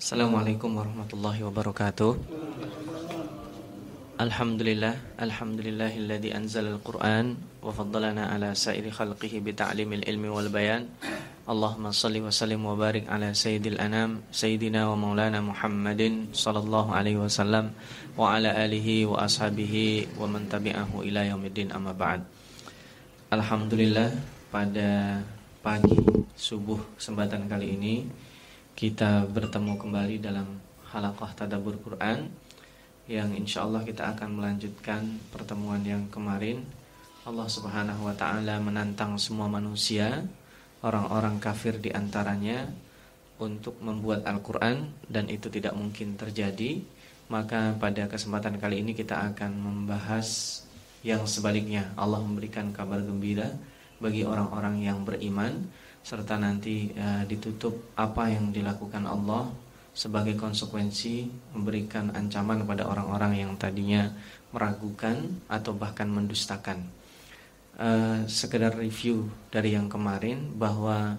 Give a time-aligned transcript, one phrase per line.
[0.00, 2.16] Assalamualaikum warahmatullahi wabarakatuh.
[4.16, 10.88] Alhamdulillah Alhamdulillahilladzi anzalal Qur'an Wa faddalana ala sairi khalqihi Bita'limil ilmi wal bayan.
[11.44, 17.20] Allahumma salli wa sallim wa barik ala sayyidil anam Sayyidina wa maulana Muhammadin Sallallahu alaihi
[17.20, 17.76] wasallam
[18.16, 22.24] Wa ala alihi wa ashabihi Wa man tabi'ahu ila yaumiddin amma ba'd.
[23.28, 24.16] Alhamdulillah
[24.48, 25.20] pada
[25.60, 27.94] pagi subuh kesempatan kali ini
[28.80, 30.56] kita bertemu kembali dalam
[30.88, 32.32] halaqah tadabur Quran
[33.12, 36.64] yang insya Allah kita akan melanjutkan pertemuan yang kemarin.
[37.28, 40.24] Allah Subhanahu wa taala menantang semua manusia,
[40.80, 42.72] orang-orang kafir di antaranya
[43.36, 46.80] untuk membuat Al-Qur'an dan itu tidak mungkin terjadi.
[47.28, 50.64] Maka pada kesempatan kali ini kita akan membahas
[51.04, 51.92] yang sebaliknya.
[52.00, 53.52] Allah memberikan kabar gembira
[54.00, 55.68] bagi orang-orang yang beriman
[56.10, 59.46] serta nanti uh, ditutup apa yang dilakukan Allah
[59.94, 64.10] sebagai konsekuensi memberikan ancaman kepada orang-orang yang tadinya
[64.50, 66.82] meragukan atau bahkan mendustakan.
[67.78, 71.14] Uh, sekedar review dari yang kemarin bahwa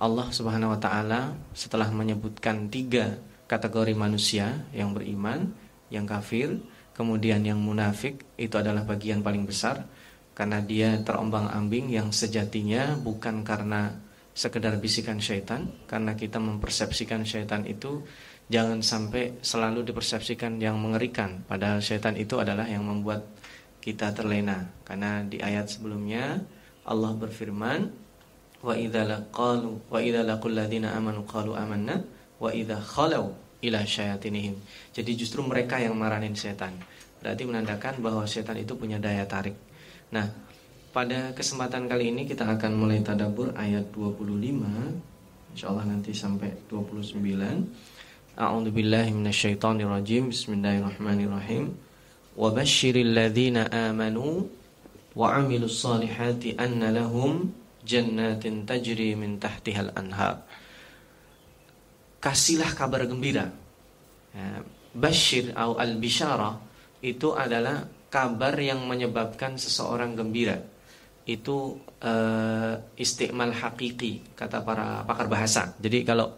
[0.00, 5.52] Allah Subhanahu wa taala setelah menyebutkan tiga kategori manusia yang beriman,
[5.92, 6.56] yang kafir,
[6.96, 9.84] kemudian yang munafik itu adalah bagian paling besar
[10.32, 13.92] karena dia terombang-ambing yang sejatinya bukan karena
[14.32, 18.00] sekedar bisikan syaitan karena kita mempersepsikan syaitan itu
[18.48, 21.44] jangan sampai selalu dipersepsikan yang mengerikan.
[21.44, 23.24] Padahal syaitan itu adalah yang membuat
[23.80, 24.72] kita terlena.
[24.84, 26.40] Karena di ayat sebelumnya
[26.84, 27.80] Allah berfirman
[28.62, 32.04] wa idza laqalu wa idza laqul ladina amanu qalu amanna
[32.38, 34.58] wa idza khalau ila syayatinihim.
[34.94, 36.76] Jadi justru mereka yang marahin setan
[37.22, 39.54] berarti menandakan bahwa setan itu punya daya tarik.
[40.10, 40.26] Nah
[40.92, 47.16] pada kesempatan kali ini kita akan mulai tadabur ayat 25 Insyaallah nanti sampai 29
[48.32, 50.32] A'udzubillahi minasyaitonirrajim.
[50.32, 51.68] Bismillahirrahmanirrahim.
[52.32, 54.48] Wa basyiril ladzina amanu
[55.12, 57.52] wa 'amilus solihati anna lahum
[57.84, 60.48] jannatin tajri min tahtihal anhar.
[62.24, 63.52] Kasihlah kabar gembira.
[64.32, 64.64] Ya,
[64.96, 66.56] Bashir atau al-bisyarah
[67.04, 70.71] itu adalah kabar yang menyebabkan seseorang gembira
[71.22, 75.62] itu uh, istiqmal hakiki kata para pakar bahasa.
[75.78, 76.34] Jadi kalau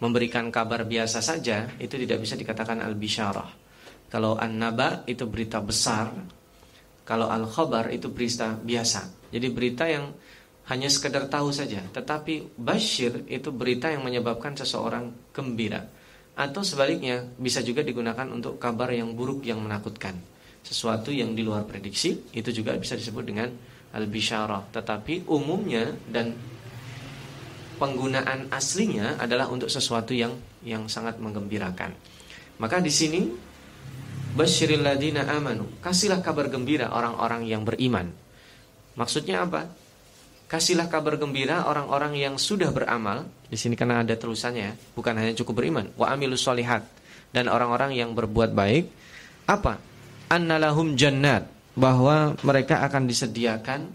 [0.00, 3.48] memberikan kabar biasa saja itu tidak bisa dikatakan al-bisyarah.
[4.08, 6.12] Kalau an-naba itu berita besar,
[7.06, 9.30] kalau al-khabar itu berita biasa.
[9.32, 10.12] Jadi berita yang
[10.68, 15.84] hanya sekedar tahu saja, tetapi basyir itu berita yang menyebabkan seseorang gembira.
[16.32, 20.16] Atau sebaliknya bisa juga digunakan untuk kabar yang buruk yang menakutkan.
[20.62, 23.48] Sesuatu yang di luar prediksi itu juga bisa disebut dengan
[23.92, 26.32] al-bisyarah, tetapi umumnya dan
[27.76, 30.32] penggunaan aslinya adalah untuk sesuatu yang
[30.62, 31.92] yang sangat menggembirakan.
[32.62, 33.26] Maka di sini
[34.32, 34.86] basyiril
[35.28, 38.08] amanu, kasihlah kabar gembira orang-orang yang beriman.
[38.96, 39.68] Maksudnya apa?
[40.48, 43.24] Kasihlah kabar gembira orang-orang yang sudah beramal.
[43.48, 46.84] Di sini karena ada terusannya, bukan hanya cukup beriman, wa amilus solihat
[47.32, 48.84] dan orang-orang yang berbuat baik.
[49.48, 49.80] Apa?
[50.28, 53.88] Annalahum jannat bahwa mereka akan disediakan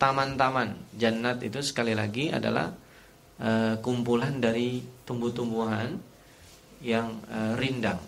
[0.00, 0.78] taman-taman.
[0.96, 2.72] Jannat itu sekali lagi adalah
[3.36, 5.92] e, kumpulan dari tumbuh-tumbuhan
[6.80, 8.00] yang e, rindang.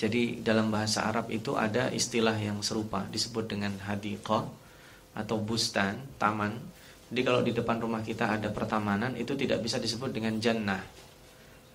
[0.00, 4.48] Jadi dalam bahasa Arab itu ada istilah yang serupa disebut dengan hadiqah
[5.12, 6.56] atau bustan, taman.
[7.12, 10.82] Jadi kalau di depan rumah kita ada pertamanan itu tidak bisa disebut dengan jannah.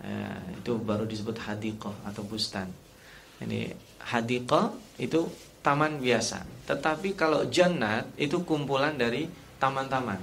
[0.03, 0.11] E,
[0.59, 2.67] itu baru disebut hadiqah atau bustan.
[3.39, 3.71] Ini
[4.09, 5.27] hadiqah itu
[5.65, 6.45] taman biasa.
[6.69, 9.25] Tetapi kalau jannat itu kumpulan dari
[9.57, 10.21] taman-taman.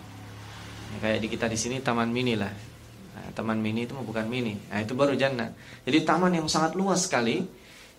[0.94, 2.54] Ya, kayak di kita di sini taman mini lah.
[3.18, 4.54] Nah, taman mini itu bukan mini.
[4.70, 5.50] Nah, itu baru jannat.
[5.82, 7.42] Jadi taman yang sangat luas sekali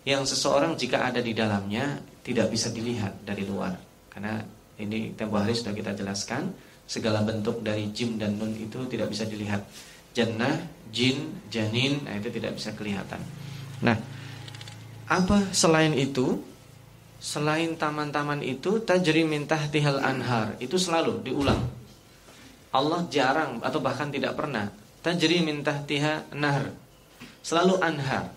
[0.07, 3.75] yang seseorang jika ada di dalamnya tidak bisa dilihat dari luar.
[4.07, 4.39] Karena
[4.79, 6.47] ini tempo hari sudah kita jelaskan
[6.87, 9.67] segala bentuk dari jim dan nun itu tidak bisa dilihat.
[10.13, 10.61] Jannah,
[10.93, 13.17] jin, janin, nah itu tidak bisa kelihatan.
[13.81, 13.97] Nah,
[15.09, 16.52] apa selain itu
[17.23, 21.63] Selain taman-taman itu tajri min tahtihal anhar itu selalu diulang.
[22.75, 24.67] Allah jarang atau bahkan tidak pernah
[24.99, 26.75] tajri min tahtiha nahar.
[27.39, 28.27] Selalu anhar.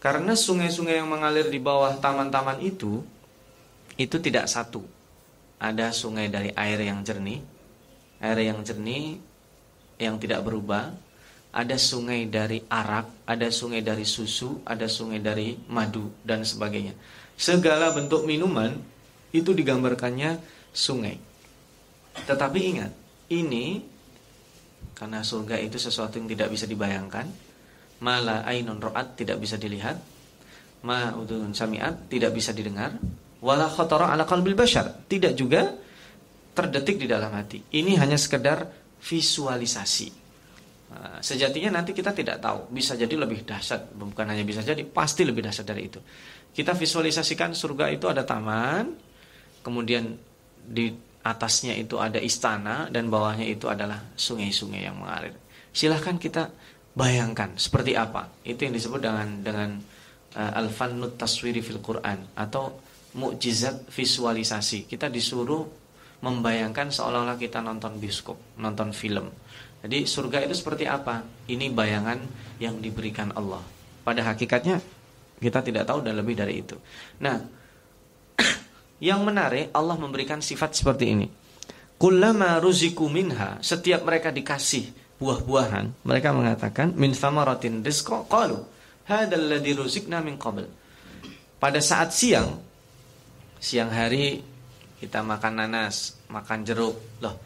[0.00, 3.04] Karena sungai-sungai yang mengalir di bawah taman-taman itu
[4.00, 4.80] itu tidak satu.
[5.60, 7.44] Ada sungai dari air yang jernih,
[8.24, 9.20] air yang jernih
[10.00, 10.88] yang tidak berubah,
[11.52, 16.96] ada sungai dari arak, ada sungai dari susu, ada sungai dari madu dan sebagainya
[17.34, 18.74] segala bentuk minuman
[19.34, 20.38] itu digambarkannya
[20.70, 21.18] sungai.
[22.14, 22.92] Tetapi ingat,
[23.34, 23.82] ini
[24.94, 27.26] karena surga itu sesuatu yang tidak bisa dibayangkan,
[28.04, 29.96] Mala ainun ro'at tidak bisa dilihat.
[30.84, 33.00] Ma udhun sami'at tidak bisa didengar.
[33.40, 35.08] Wala khotara ala qalbil bashar.
[35.08, 35.72] Tidak juga
[36.52, 37.64] terdetik di dalam hati.
[37.72, 38.68] Ini hanya sekedar
[39.00, 40.22] visualisasi.
[41.24, 42.68] Sejatinya nanti kita tidak tahu.
[42.68, 43.96] Bisa jadi lebih dahsyat.
[43.96, 45.98] Bukan hanya bisa jadi, pasti lebih dahsyat dari itu.
[46.54, 48.94] Kita visualisasikan surga itu ada taman.
[49.64, 50.14] Kemudian
[50.62, 55.34] di atasnya itu ada istana dan bawahnya itu adalah sungai-sungai yang mengalir.
[55.74, 56.52] Silahkan kita
[56.94, 58.30] bayangkan seperti apa.
[58.46, 59.70] Itu yang disebut dengan dengan
[60.38, 62.78] uh, al-fannut taswiri fil Quran atau
[63.18, 64.86] mukjizat visualisasi.
[64.86, 65.66] Kita disuruh
[66.22, 69.28] membayangkan seolah-olah kita nonton bioskop, nonton film.
[69.84, 71.20] Jadi surga itu seperti apa?
[71.50, 72.16] Ini bayangan
[72.56, 73.60] yang diberikan Allah.
[74.00, 74.80] Pada hakikatnya
[75.44, 76.80] kita tidak tahu dan lebih dari itu.
[77.20, 77.36] Nah,
[79.08, 81.28] yang menarik Allah memberikan sifat seperti ini.
[82.00, 88.58] Kullama ruziku minha, setiap mereka dikasih buah-buahan, mereka mengatakan min thamaratin rizqa qalu
[89.06, 90.64] hadzal ladzi ruzikna min qabl.
[91.60, 92.60] Pada saat siang,
[93.60, 94.42] siang hari
[95.00, 96.96] kita makan nanas, makan jeruk.
[97.20, 97.36] Loh,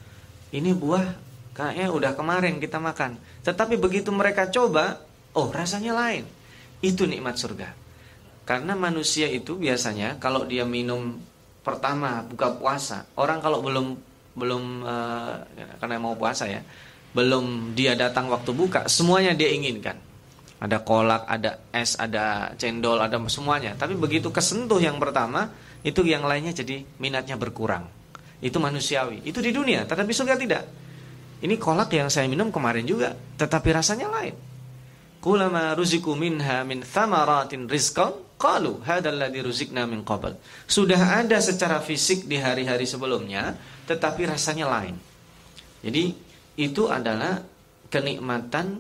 [0.54, 1.06] ini buah
[1.54, 3.18] kayaknya udah kemarin kita makan.
[3.42, 5.02] Tetapi begitu mereka coba,
[5.34, 6.24] oh rasanya lain.
[6.78, 7.87] Itu nikmat surga.
[8.48, 11.20] Karena manusia itu biasanya kalau dia minum
[11.60, 13.92] pertama buka puasa orang kalau belum
[14.32, 15.36] belum uh,
[15.76, 16.64] karena mau puasa ya
[17.12, 20.00] belum dia datang waktu buka semuanya dia inginkan.
[20.64, 23.76] Ada kolak ada es ada cendol ada semuanya.
[23.76, 25.52] Tapi begitu kesentuh yang pertama
[25.84, 27.84] itu yang lainnya jadi minatnya berkurang.
[28.40, 29.28] Itu manusiawi.
[29.28, 30.64] Itu di dunia tetapi surga tidak.
[31.44, 34.32] Ini kolak yang saya minum kemarin juga tetapi rasanya lain.
[35.20, 40.38] Kulama ruziku minha min thamaratin rizqan Qalu hadzal ladzi ruzikna min qabl.
[40.70, 43.58] Sudah ada secara fisik di hari-hari sebelumnya,
[43.90, 44.94] tetapi rasanya lain.
[45.82, 46.14] Jadi
[46.54, 47.42] itu adalah
[47.90, 48.78] kenikmatan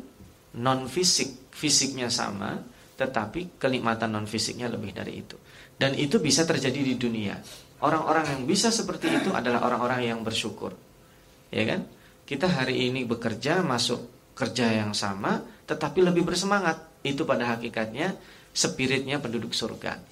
[0.62, 1.50] non fisik.
[1.58, 2.54] Fisiknya sama,
[2.94, 5.34] tetapi kenikmatan non fisiknya lebih dari itu.
[5.74, 7.34] Dan itu bisa terjadi di dunia.
[7.82, 10.74] Orang-orang yang bisa seperti itu adalah orang-orang yang bersyukur.
[11.50, 11.86] Ya kan?
[12.26, 16.78] Kita hari ini bekerja masuk kerja yang sama tetapi lebih bersemangat.
[17.02, 18.18] Itu pada hakikatnya
[18.58, 20.02] spiritnya penduduk surga.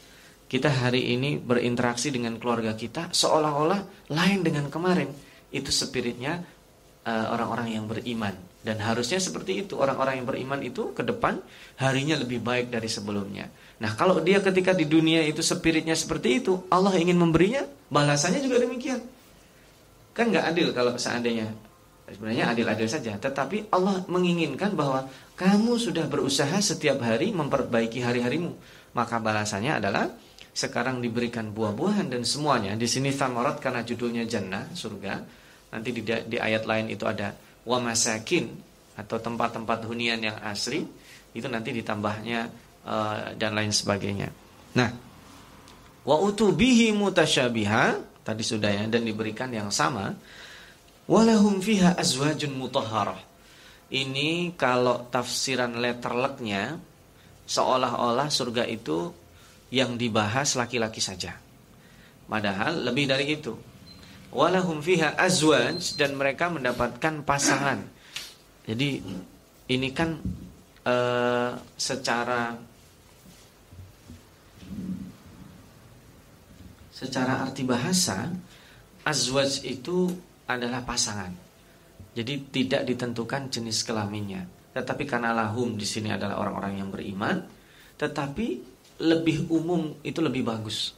[0.46, 5.10] Kita hari ini berinteraksi dengan keluarga kita seolah-olah lain dengan kemarin.
[5.50, 6.38] Itu spiritnya
[7.02, 9.74] eh, orang-orang uh, yang beriman dan harusnya seperti itu.
[9.74, 11.42] Orang-orang yang beriman itu ke depan
[11.82, 13.50] harinya lebih baik dari sebelumnya.
[13.82, 18.62] Nah, kalau dia ketika di dunia itu spiritnya seperti itu, Allah ingin memberinya, balasannya juga
[18.62, 19.02] demikian.
[20.14, 21.50] Kan nggak adil kalau seandainya
[22.06, 28.54] sebenarnya adil-adil saja, tetapi Allah menginginkan bahwa kamu sudah berusaha setiap hari memperbaiki hari-harimu.
[28.94, 30.08] Maka balasannya adalah
[30.56, 32.72] sekarang diberikan buah-buahan dan semuanya.
[32.78, 35.20] Di sini thamarat karena judulnya jannah, surga.
[35.74, 37.36] Nanti di, di ayat lain itu ada
[37.68, 38.48] wa masakin
[38.96, 40.88] atau tempat-tempat hunian yang asri.
[41.36, 42.48] Itu nanti ditambahnya
[42.88, 44.32] uh, dan lain sebagainya.
[44.80, 44.88] Nah,
[46.08, 47.84] wa utubihi mutasyabiha
[48.24, 50.16] tadi sudah ya dan diberikan yang sama.
[51.06, 53.36] Walahum fiha azwajun mutahharah
[53.94, 56.74] ini kalau tafsiran letterleknya
[57.46, 59.14] seolah-olah surga itu
[59.70, 61.38] yang dibahas laki-laki saja.
[62.26, 63.54] Padahal lebih dari itu.
[64.34, 67.78] Walahum fiha azwaj dan mereka mendapatkan pasangan.
[68.66, 68.98] Jadi
[69.70, 70.18] ini kan
[70.82, 72.58] uh, secara
[76.90, 78.34] secara arti bahasa
[79.06, 80.10] azwaj itu
[80.46, 81.32] adalah pasangan.
[82.16, 84.46] Jadi tidak ditentukan jenis kelaminnya.
[84.72, 87.44] Tetapi karena lahum di sini adalah orang-orang yang beriman,
[87.96, 88.46] tetapi
[89.04, 90.96] lebih umum itu lebih bagus.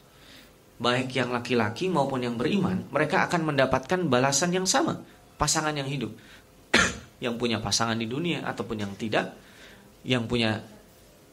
[0.79, 4.95] Baik yang laki-laki maupun yang beriman, mereka akan mendapatkan balasan yang sama,
[5.35, 6.15] pasangan yang hidup.
[7.25, 9.35] yang punya pasangan di dunia ataupun yang tidak,
[10.07, 10.63] yang punya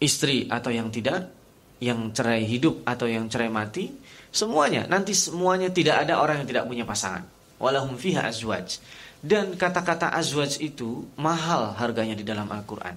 [0.01, 1.29] istri atau yang tidak,
[1.77, 3.93] yang cerai hidup atau yang cerai mati,
[4.33, 7.34] semuanya nanti semuanya tidak ada orang yang tidak punya pasangan.
[7.61, 8.79] Walahum fiha azwaj.
[9.25, 12.93] Dan kata-kata azwaj itu mahal harganya di dalam Al-Quran.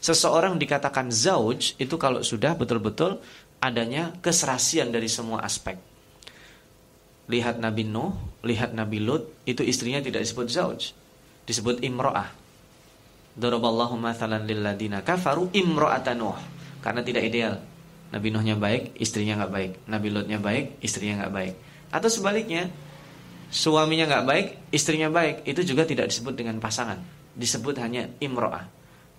[0.00, 3.20] Seseorang dikatakan zauj itu kalau sudah betul-betul
[3.60, 5.76] adanya keserasian dari semua aspek.
[7.28, 10.96] Lihat Nabi Nuh, lihat Nabi Lut, itu istrinya tidak disebut zauj.
[11.44, 12.32] Disebut imro'ah.
[13.36, 16.36] Daraballahu mathalan lilladina kafaru imro'ata Nuh.
[16.80, 17.60] Karena tidak ideal.
[18.10, 19.72] Nabi Nuhnya baik, istrinya nggak baik.
[19.86, 21.54] Nabi Lutnya baik, istrinya nggak baik.
[21.94, 22.66] Atau sebaliknya,
[23.50, 27.02] suaminya nggak baik, istrinya baik, itu juga tidak disebut dengan pasangan,
[27.34, 28.70] disebut hanya imro'ah.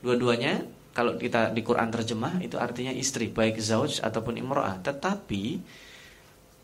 [0.01, 4.79] Dua-duanya kalau kita di Quran terjemah itu artinya istri, baik zauj ataupun imro'ah.
[4.81, 5.43] Tetapi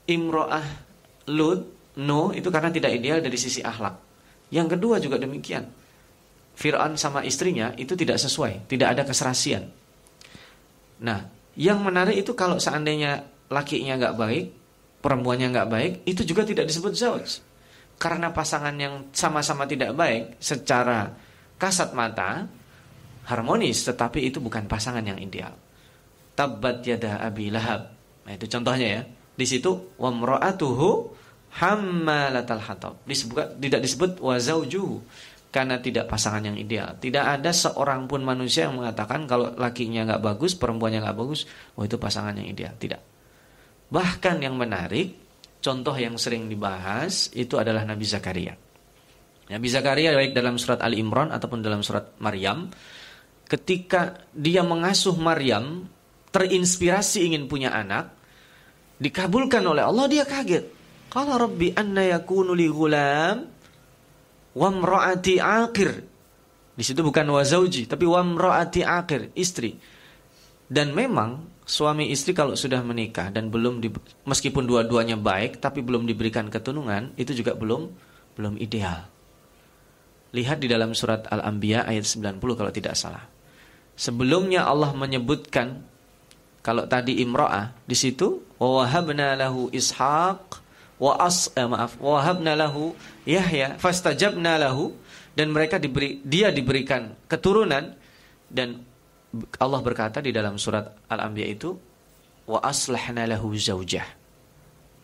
[0.08, 0.88] imro'ah
[1.28, 4.00] Lut, no itu karena tidak ideal dari sisi akhlak.
[4.48, 5.68] Yang kedua juga demikian.
[6.58, 9.68] Fir'aun sama istrinya itu tidak sesuai, tidak ada keserasian.
[11.04, 14.46] Nah, yang menarik itu kalau seandainya lakinya nggak baik,
[15.04, 17.44] perempuannya nggak baik, itu juga tidak disebut zauj.
[17.98, 21.10] Karena pasangan yang sama-sama tidak baik secara
[21.58, 22.46] kasat mata
[23.26, 25.52] harmonis, tetapi itu bukan pasangan yang ideal.
[26.38, 27.90] Tabbat yada abi lahab.
[28.24, 29.02] Nah, itu contohnya ya.
[29.38, 30.90] Di situ wamra'atuhu
[31.58, 32.94] hammalatal hatab.
[33.06, 35.02] Disebut tidak disebut wazaujuhu
[35.50, 36.94] karena tidak pasangan yang ideal.
[37.02, 41.50] Tidak ada seorang pun manusia yang mengatakan kalau lakinya nggak bagus, perempuannya nggak bagus,
[41.80, 42.74] oh itu pasangan yang ideal.
[42.78, 43.02] Tidak.
[43.90, 45.27] Bahkan yang menarik,
[45.60, 48.54] contoh yang sering dibahas itu adalah Nabi Zakaria.
[49.48, 52.68] Nabi Zakaria baik dalam surat Ali Imran ataupun dalam surat Maryam,
[53.48, 55.88] ketika dia mengasuh Maryam,
[56.36, 58.12] terinspirasi ingin punya anak,
[59.00, 60.76] dikabulkan oleh Allah dia kaget.
[61.08, 63.48] Qala rabbi anna yakunu li ghulam
[64.52, 65.92] wamraati akir.
[66.78, 69.80] Di situ bukan wazauji, tapi wamraati akir, istri.
[70.68, 73.92] Dan memang suami istri kalau sudah menikah dan belum di,
[74.24, 77.92] meskipun dua-duanya baik tapi belum diberikan keturunan, itu juga belum
[78.40, 79.04] belum ideal.
[80.32, 83.28] Lihat di dalam surat Al-Anbiya ayat 90 kalau tidak salah.
[84.00, 85.84] Sebelumnya Allah menyebutkan
[86.64, 90.64] kalau tadi imra'ah di situ wa wahabna lahu ishaq
[90.98, 92.94] wa as eh, maaf wa wahabna lahu
[93.24, 94.94] Yahya fastajabna lahu
[95.38, 97.94] dan mereka diberi dia diberikan keturunan
[98.50, 98.82] dan
[99.36, 101.76] Allah berkata di dalam surat Al-Anbiya itu
[102.48, 104.08] wa aslahna lahu zaujah.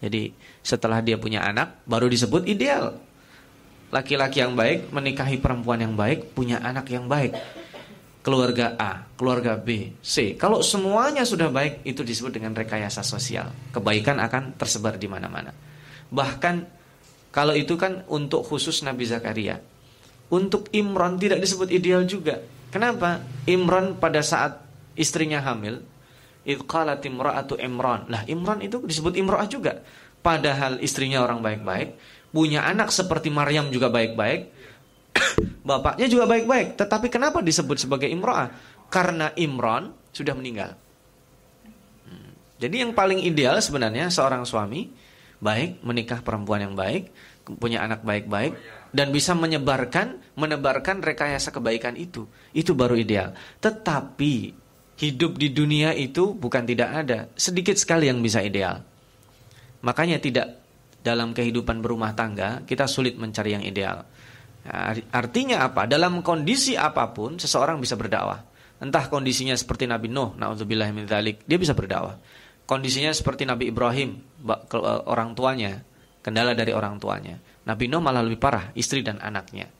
[0.03, 0.31] Jadi
[0.63, 2.95] setelah dia punya anak baru disebut ideal.
[3.93, 7.35] Laki-laki yang baik menikahi perempuan yang baik, punya anak yang baik.
[8.23, 10.33] Keluarga A, keluarga B, C.
[10.39, 13.51] Kalau semuanya sudah baik itu disebut dengan rekayasa sosial.
[13.75, 15.51] Kebaikan akan tersebar di mana-mana.
[16.09, 16.55] Bahkan
[17.35, 19.59] kalau itu kan untuk khusus Nabi Zakaria.
[20.33, 22.41] Untuk Imran tidak disebut ideal juga.
[22.73, 23.21] Kenapa?
[23.45, 24.65] Imran pada saat
[24.97, 25.85] istrinya hamil,
[26.41, 28.09] idqalat imra'atu Imran.
[28.09, 29.85] Lah Imran itu disebut imra'ah juga.
[30.25, 31.93] Padahal istrinya orang baik-baik,
[32.33, 34.49] punya anak seperti Maryam juga baik-baik,
[35.69, 36.73] bapaknya juga baik-baik.
[36.73, 38.49] Tetapi kenapa disebut sebagai imra'ah?
[38.89, 40.73] Karena Imran sudah meninggal.
[42.09, 42.33] Hmm.
[42.57, 44.89] Jadi yang paling ideal sebenarnya seorang suami
[45.37, 47.13] baik, menikah perempuan yang baik,
[47.61, 48.57] punya anak baik-baik
[48.93, 52.29] dan bisa menyebarkan, menebarkan rekayasa kebaikan itu.
[52.53, 53.33] Itu baru ideal.
[53.57, 54.33] Tetapi
[55.01, 58.85] hidup di dunia itu bukan tidak ada, sedikit sekali yang bisa ideal.
[59.81, 60.61] Makanya tidak
[61.03, 64.05] dalam kehidupan berumah tangga kita sulit mencari yang ideal.
[65.11, 65.83] Artinya apa?
[65.89, 68.39] Dalam kondisi apa pun seseorang bisa berdakwah.
[68.79, 72.15] Entah kondisinya seperti Nabi Nuh, naudzubillah min dia bisa berdakwah.
[72.63, 74.23] Kondisinya seperti Nabi Ibrahim,
[75.03, 75.83] orang tuanya,
[76.23, 77.35] kendala dari orang tuanya.
[77.63, 79.71] Nabi Nuh malah lebih parah, istri dan anaknya.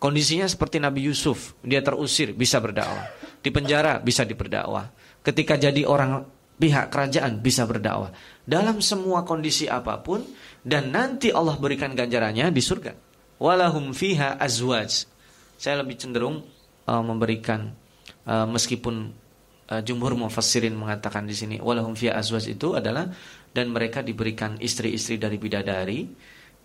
[0.00, 3.04] Kondisinya seperti Nabi Yusuf, dia terusir, bisa berdakwah.
[3.40, 4.88] Di penjara, bisa diperdakwah.
[5.20, 6.24] Ketika jadi orang
[6.56, 8.12] pihak kerajaan, bisa berdakwah.
[8.44, 10.24] Dalam semua kondisi apa pun,
[10.64, 12.92] dan nanti Allah berikan ganjarannya di surga.
[13.40, 15.08] Walahum fiha azwaj.
[15.60, 16.44] Saya lebih cenderung
[16.88, 17.72] uh, memberikan,
[18.24, 19.12] uh, meskipun
[19.70, 23.08] uh, jumhur mufassirin mengatakan di sini walahum fiya azwaj itu adalah
[23.54, 25.98] dan mereka diberikan istri-istri dari bidadari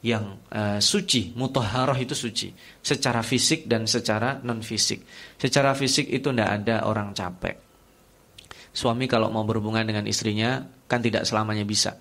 [0.05, 2.53] yang uh, suci, mutahharah itu suci
[2.85, 5.01] secara fisik dan secara non fisik.
[5.41, 7.57] Secara fisik itu tidak ada orang capek.
[8.69, 11.97] Suami kalau mau berhubungan dengan istrinya kan tidak selamanya bisa.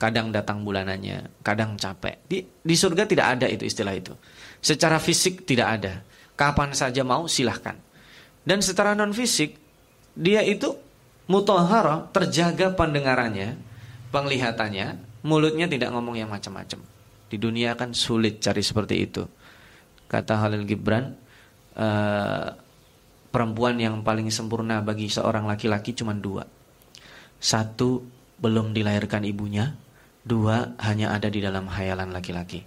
[0.00, 2.24] Kadang datang bulanannya, kadang capek.
[2.24, 4.16] Di, di surga tidak ada itu istilah itu.
[4.64, 6.00] Secara fisik tidak ada.
[6.32, 7.76] Kapan saja mau silahkan.
[8.42, 9.60] Dan secara non fisik
[10.16, 10.72] dia itu
[11.28, 13.60] mutahara, terjaga pendengarannya,
[14.08, 16.80] penglihatannya, mulutnya tidak ngomong yang macam-macam.
[17.32, 19.24] Di dunia kan sulit cari seperti itu.
[20.04, 21.16] Kata Halil Gibran,
[21.80, 22.52] uh,
[23.32, 26.44] perempuan yang paling sempurna bagi seorang laki-laki cuma dua.
[27.40, 28.04] Satu,
[28.36, 29.72] belum dilahirkan ibunya.
[30.20, 32.60] Dua, hanya ada di dalam hayalan laki-laki.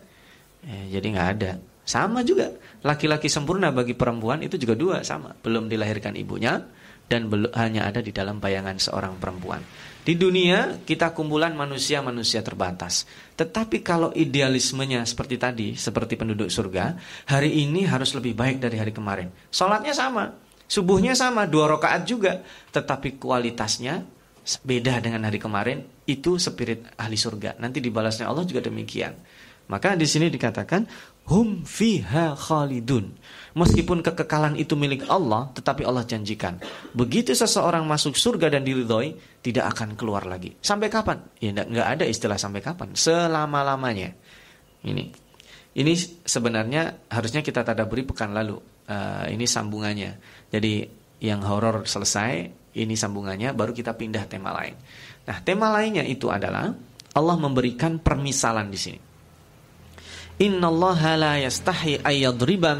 [0.65, 1.61] Eh, jadi nggak ada.
[1.85, 2.49] Sama juga,
[2.81, 5.37] laki-laki sempurna bagi perempuan itu juga dua sama.
[5.37, 6.57] Belum dilahirkan ibunya,
[7.05, 9.61] dan hanya ada di dalam bayangan seorang perempuan.
[10.05, 13.09] Di dunia kita kumpulan manusia-manusia terbatas.
[13.33, 16.93] Tetapi kalau idealismenya seperti tadi, seperti penduduk surga,
[17.25, 19.33] hari ini harus lebih baik dari hari kemarin.
[19.49, 20.29] Sholatnya sama,
[20.69, 22.45] subuhnya sama, dua rakaat juga.
[22.69, 24.05] Tetapi kualitasnya
[24.61, 27.57] beda dengan hari kemarin, itu spirit ahli surga.
[27.57, 29.17] Nanti dibalasnya Allah juga demikian.
[29.65, 30.85] Maka di sini dikatakan
[31.25, 33.17] hum fiha khalidun.
[33.55, 36.59] Meskipun kekekalan itu milik Allah, tetapi Allah janjikan,
[36.91, 40.59] begitu seseorang masuk surga dan diridhoi, tidak akan keluar lagi.
[40.59, 41.23] Sampai kapan?
[41.39, 42.91] Ya nggak ada istilah sampai kapan.
[42.93, 44.11] Selama-lamanya.
[44.83, 45.23] Ini.
[45.75, 48.59] Ini sebenarnya harusnya kita tadaburi pekan lalu.
[48.85, 50.19] Uh, ini sambungannya.
[50.51, 50.87] Jadi
[51.23, 54.75] yang horor selesai, ini sambungannya baru kita pindah tema lain.
[55.25, 56.69] Nah, tema lainnya itu adalah
[57.15, 58.99] Allah memberikan permisalan di sini.
[60.35, 62.75] La yastahi ayyadriba.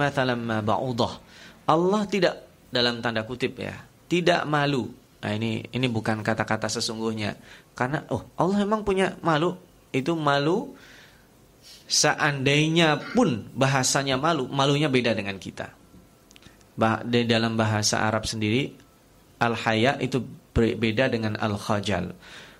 [1.66, 2.36] Allah tidak
[2.70, 3.80] dalam tanda kutip ya,
[4.12, 4.92] tidak malu.
[5.24, 7.34] Nah, ini ini bukan kata-kata sesungguhnya.
[7.74, 9.56] Karena oh, Allah memang punya malu.
[9.90, 10.76] Itu malu
[11.88, 15.72] seandainya pun bahasanya malu, malunya beda dengan kita.
[16.76, 18.76] Bah, di dalam bahasa Arab sendiri
[19.40, 20.20] al-haya itu
[20.52, 22.12] berbeda dengan al-khajal.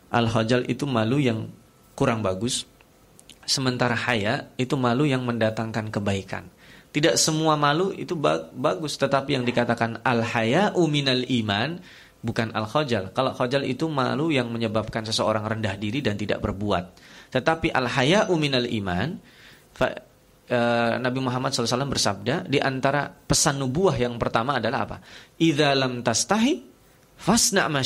[0.08, 1.52] Al-khajal itu malu yang
[2.00, 2.64] kurang bagus
[3.46, 6.50] Sementara haya itu malu yang mendatangkan kebaikan.
[6.90, 8.16] Tidak semua malu itu
[8.56, 11.78] bagus, tetapi yang dikatakan al-haya uminal iman
[12.26, 13.14] bukan al-khajal.
[13.14, 16.98] Kalau khajal itu malu yang menyebabkan seseorang rendah diri dan tidak berbuat.
[17.36, 19.22] Tetapi al-haya uminal iman
[20.50, 20.60] e,
[20.98, 24.98] Nabi Muhammad SAW bersabda di antara pesan nubuah yang pertama adalah apa?
[25.38, 26.54] Idza lam tastahi
[27.20, 27.84] fasna ma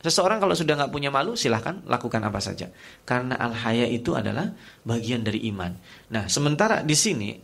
[0.00, 2.72] Seseorang kalau sudah nggak punya malu, silahkan lakukan apa saja.
[3.04, 4.48] Karena al-haya itu adalah
[4.80, 5.76] bagian dari iman.
[6.08, 7.36] Nah, sementara di sini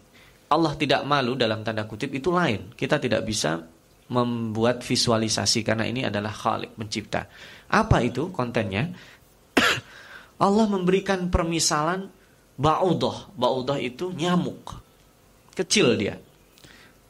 [0.48, 2.72] Allah tidak malu dalam tanda kutip itu lain.
[2.72, 3.60] Kita tidak bisa
[4.08, 7.28] membuat visualisasi karena ini adalah Khalik mencipta.
[7.68, 8.88] Apa itu kontennya?
[10.46, 12.08] Allah memberikan permisalan
[12.56, 13.36] ba'udah.
[13.36, 14.80] Ba'udah itu nyamuk.
[15.52, 16.16] Kecil dia.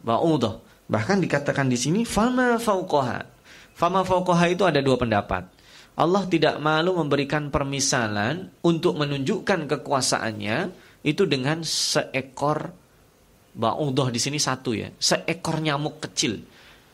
[0.02, 0.58] Ba'udah.
[0.90, 3.35] Bahkan dikatakan di sini fama fauqaha
[3.76, 5.52] Fama fauqaha itu ada dua pendapat.
[6.00, 10.56] Allah tidak malu memberikan permisalan untuk menunjukkan kekuasaannya
[11.04, 12.72] itu dengan seekor
[13.56, 16.40] ba'udah di sini satu ya, seekor nyamuk kecil.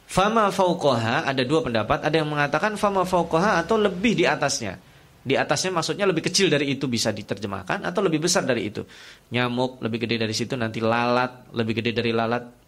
[0.07, 4.79] Fama fauqaha ada dua pendapat, ada yang mengatakan fama fauqaha atau lebih di atasnya.
[5.23, 8.83] Di atasnya maksudnya lebih kecil dari itu bisa diterjemahkan atau lebih besar dari itu.
[9.31, 12.62] Nyamuk lebih gede dari situ nanti lalat, lebih gede dari lalat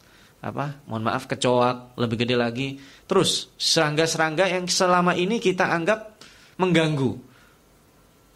[0.45, 0.85] apa?
[0.85, 2.69] Mohon maaf kecoak lebih gede lagi.
[3.09, 6.21] Terus serangga-serangga yang selama ini kita anggap
[6.61, 7.17] mengganggu.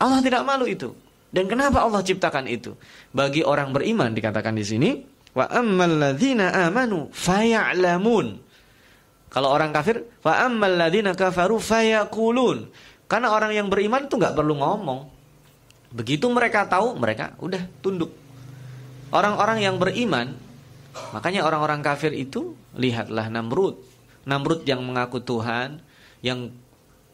[0.01, 0.97] Allah tidak malu itu.
[1.29, 2.73] Dan kenapa Allah ciptakan itu?
[3.13, 4.91] Bagi orang beriman dikatakan di sini
[5.37, 8.27] wa ammalladzina amanu faya'lamun.
[9.29, 12.73] Kalau orang kafir fa ammalladzina kafaru fayaqulun.
[13.05, 15.01] Karena orang yang beriman itu nggak perlu ngomong.
[15.93, 18.13] Begitu mereka tahu mereka udah tunduk.
[19.13, 20.48] Orang-orang yang beriman
[21.15, 23.79] Makanya orang-orang kafir itu lihatlah Namrud.
[24.29, 25.81] Namrud yang mengaku Tuhan,
[26.21, 26.53] yang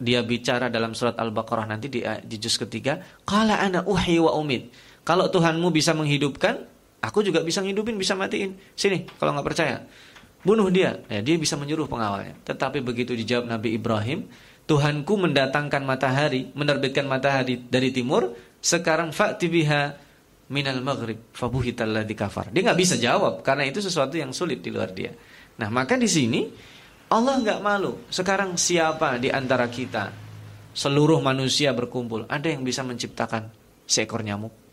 [0.01, 4.75] dia bicara dalam surat Al-Baqarah nanti di, di juz ketiga, "Qala ana uhyi wa umid."
[5.07, 6.65] Kalau Tuhanmu bisa menghidupkan,
[7.05, 8.57] aku juga bisa menghidupin, bisa matiin.
[8.75, 9.85] Sini, kalau nggak percaya,
[10.43, 11.05] bunuh dia.
[11.13, 12.35] Ya, dia bisa menyuruh pengawalnya.
[12.49, 14.27] Tetapi begitu dijawab Nabi Ibrahim,
[14.65, 18.33] Tuhanku mendatangkan matahari, menerbitkan matahari dari timur,
[18.65, 20.01] sekarang fa'ti biha
[20.53, 22.53] minal maghrib fabuhitalladzi kafar.
[22.53, 25.13] Dia nggak bisa jawab karena itu sesuatu yang sulit di luar dia.
[25.61, 26.45] Nah, maka di sini
[27.09, 28.11] Allah nggak malu.
[28.11, 30.11] Sekarang siapa di antara kita
[30.75, 33.49] seluruh manusia berkumpul ada yang bisa menciptakan
[33.87, 34.65] seekor nyamuk?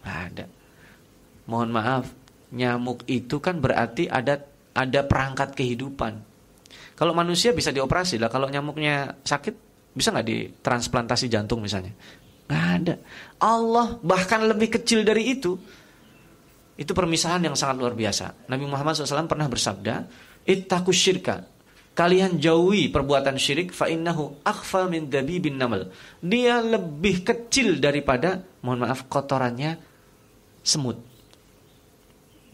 [0.00, 0.48] ada.
[1.44, 2.04] Mohon maaf,
[2.54, 4.40] nyamuk itu kan berarti ada
[4.72, 6.22] ada perangkat kehidupan.
[6.96, 9.54] Kalau manusia bisa dioperasi lah, kalau nyamuknya sakit
[9.96, 11.90] bisa nggak ditransplantasi jantung misalnya?
[12.50, 12.94] Nggak ada.
[13.38, 15.54] Allah bahkan lebih kecil dari itu.
[16.74, 18.50] Itu permisalan yang sangat luar biasa.
[18.50, 20.10] Nabi Muhammad SAW pernah bersabda,
[20.42, 21.46] Ittaku syirka.
[21.94, 25.94] Kalian jauhi perbuatan syirik fa innahu akhfa min dabibin namal.
[26.18, 29.78] Dia lebih kecil daripada mohon maaf kotorannya
[30.64, 30.98] semut.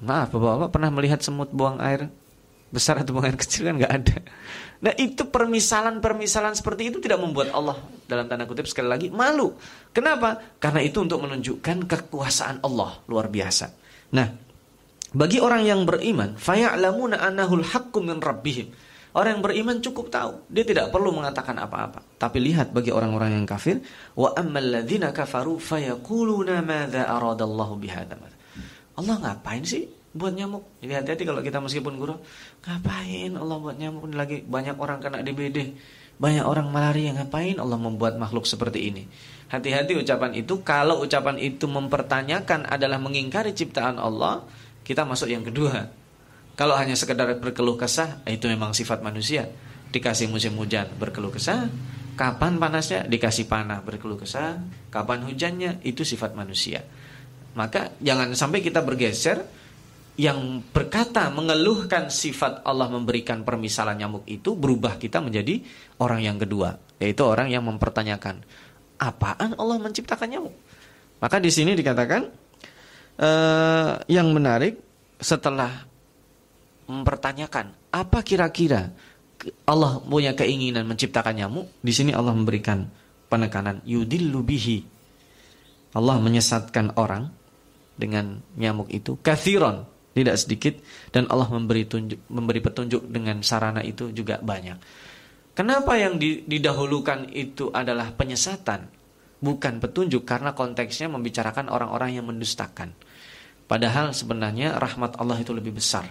[0.02, 2.11] Maaf Bapak-bapak pernah melihat semut buang air
[2.76, 4.16] besar atau air kecil kan nggak ada.
[4.84, 9.56] Nah itu permisalan-permisalan seperti itu tidak membuat Allah dalam tanda kutip sekali lagi malu.
[9.96, 10.60] Kenapa?
[10.60, 13.72] Karena itu untuk menunjukkan kekuasaan Allah luar biasa.
[14.12, 14.28] Nah,
[15.16, 18.68] bagi orang yang beriman, faya'lamuna annahul haqqu min rabbihim.
[19.16, 22.20] Orang yang beriman cukup tahu, dia tidak perlu mengatakan apa-apa.
[22.20, 23.80] Tapi lihat bagi orang-orang yang kafir,
[24.12, 24.84] wa ammal
[25.16, 28.12] kafaru fayaquluna madza aradallahu bihadza.
[28.96, 30.64] Allah ngapain sih buat nyamuk.
[30.81, 32.16] Jadi hati-hati kalau kita meskipun guru,
[32.64, 35.76] ngapain Allah buat nyamuk lagi banyak orang kena DBD,
[36.16, 39.05] banyak orang malaria, ngapain Allah membuat makhluk seperti ini.
[39.52, 44.42] Hati-hati ucapan itu kalau ucapan itu mempertanyakan adalah mengingkari ciptaan Allah,
[44.83, 45.92] kita masuk yang kedua.
[46.57, 49.44] Kalau hanya sekedar berkeluh kesah, itu memang sifat manusia.
[49.92, 51.68] Dikasih musim hujan berkeluh kesah,
[52.16, 56.83] kapan panasnya dikasih panah berkeluh kesah, kapan hujannya itu sifat manusia.
[57.57, 59.44] Maka jangan sampai kita bergeser
[60.16, 65.61] yang berkata mengeluhkan sifat Allah memberikan permisalan nyamuk itu berubah kita menjadi
[66.00, 68.40] orang yang kedua, yaitu orang yang mempertanyakan
[68.96, 70.57] apaan Allah menciptakan nyamuk.
[71.20, 72.22] Maka di sini dikatakan
[73.20, 74.81] uh, yang menarik
[75.20, 75.85] setelah
[76.88, 78.92] mempertanyakan apa kira-kira
[79.68, 82.88] Allah punya keinginan menciptakan nyamuk, di sini Allah memberikan
[83.29, 84.81] penekanan yudillu bihi.
[85.92, 87.29] Allah menyesatkan orang
[87.96, 89.85] dengan nyamuk itu kathiron,
[90.16, 90.81] tidak sedikit
[91.12, 94.81] dan Allah memberi tunjuk, memberi petunjuk dengan sarana itu juga banyak.
[95.52, 98.88] Kenapa yang didahulukan itu adalah penyesatan,
[99.44, 102.96] bukan petunjuk karena konteksnya membicarakan orang-orang yang mendustakan.
[103.68, 106.09] Padahal sebenarnya rahmat Allah itu lebih besar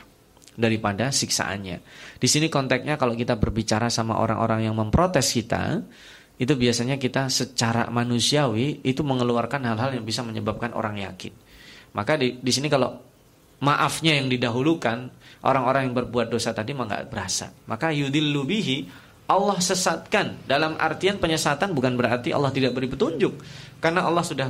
[0.53, 1.77] daripada siksaannya.
[2.21, 5.81] Di sini konteksnya kalau kita berbicara sama orang-orang yang memprotes kita,
[6.35, 11.31] itu biasanya kita secara manusiawi itu mengeluarkan hal-hal yang bisa menyebabkan orang yakin.
[11.95, 13.14] Maka di, di sini kalau
[13.63, 15.11] maafnya yang didahulukan,
[15.45, 17.53] orang-orang yang berbuat dosa tadi mah nggak berasa.
[17.69, 20.45] Maka yudillu bihi Allah sesatkan.
[20.45, 23.33] Dalam artian penyesatan bukan berarti Allah tidak beri petunjuk.
[23.81, 24.49] Karena Allah sudah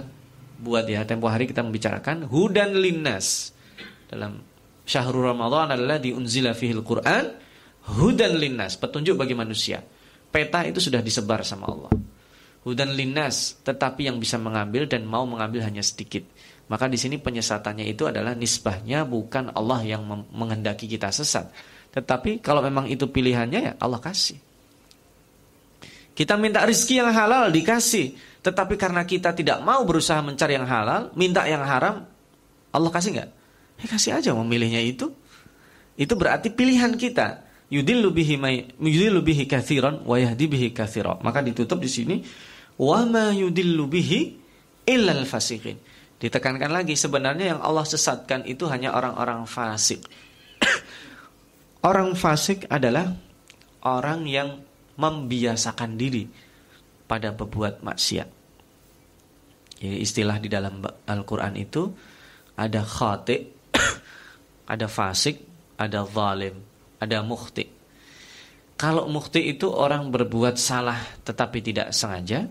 [0.60, 3.56] buat ya tempo hari kita membicarakan hudan linnas.
[4.08, 4.40] Dalam
[4.84, 7.36] syahrul Ramadan adalah diunzila fihil Quran
[7.96, 9.80] hudan linnas petunjuk bagi manusia.
[10.32, 11.94] Peta itu sudah disebar sama Allah.
[12.68, 16.26] Hudan linnas tetapi yang bisa mengambil dan mau mengambil hanya sedikit
[16.66, 21.50] maka di sini penyesatannya itu adalah nisbahnya bukan Allah yang menghendaki kita sesat
[21.94, 24.38] tetapi kalau memang itu pilihannya ya Allah kasih
[26.16, 31.10] kita minta rizki yang halal dikasih tetapi karena kita tidak mau berusaha mencari yang halal,
[31.18, 32.06] minta yang haram,
[32.70, 33.30] Allah kasih nggak?
[33.82, 35.10] Ya kasih aja memilihnya itu.
[35.98, 37.42] Itu berarti pilihan kita.
[37.74, 39.98] Yudillu bihi may yudillu bihi katsira.
[41.26, 42.22] Maka ditutup di sini
[42.78, 44.20] wa ma yudillu bihi
[44.86, 45.26] illal.
[46.16, 50.00] Ditekankan lagi sebenarnya yang Allah sesatkan itu hanya orang-orang fasik.
[51.90, 53.12] orang fasik adalah
[53.84, 54.64] orang yang
[54.96, 56.24] membiasakan diri
[57.06, 58.30] pada berbuat maksiat.
[59.76, 61.92] Jadi istilah di dalam Al-Quran itu
[62.56, 63.38] ada khati,
[64.74, 65.44] ada fasik,
[65.76, 66.56] ada zalim,
[66.98, 67.68] ada mukhti.
[68.76, 72.48] Kalau mukhti itu orang berbuat salah tetapi tidak sengaja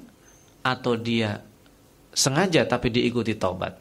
[0.64, 1.37] atau dia
[2.14, 3.74] sengaja tapi diikuti taubat.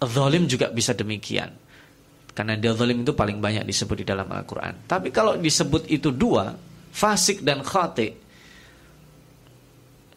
[0.00, 1.52] Zalim juga bisa demikian.
[2.32, 4.88] Karena dia zalim itu paling banyak disebut di dalam Al-Quran.
[4.88, 6.56] Tapi kalau disebut itu dua,
[6.88, 8.08] fasik dan khati.